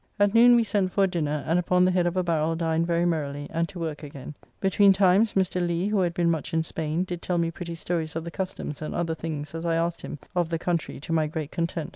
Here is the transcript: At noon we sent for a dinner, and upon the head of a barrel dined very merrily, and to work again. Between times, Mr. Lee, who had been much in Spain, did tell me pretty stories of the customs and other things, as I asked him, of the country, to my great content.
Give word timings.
At 0.19 0.33
noon 0.33 0.55
we 0.55 0.63
sent 0.63 0.91
for 0.91 1.03
a 1.03 1.07
dinner, 1.07 1.43
and 1.45 1.59
upon 1.59 1.85
the 1.85 1.91
head 1.91 2.07
of 2.07 2.17
a 2.17 2.23
barrel 2.23 2.55
dined 2.55 2.87
very 2.87 3.05
merrily, 3.05 3.45
and 3.51 3.69
to 3.69 3.77
work 3.77 4.01
again. 4.01 4.33
Between 4.59 4.93
times, 4.93 5.33
Mr. 5.33 5.63
Lee, 5.63 5.89
who 5.89 5.99
had 5.99 6.15
been 6.15 6.31
much 6.31 6.55
in 6.55 6.63
Spain, 6.63 7.03
did 7.03 7.21
tell 7.21 7.37
me 7.37 7.51
pretty 7.51 7.75
stories 7.75 8.15
of 8.15 8.23
the 8.23 8.31
customs 8.31 8.81
and 8.81 8.95
other 8.95 9.13
things, 9.13 9.53
as 9.53 9.63
I 9.63 9.75
asked 9.75 10.01
him, 10.01 10.17
of 10.35 10.49
the 10.49 10.57
country, 10.57 10.99
to 11.01 11.13
my 11.13 11.27
great 11.27 11.51
content. 11.51 11.89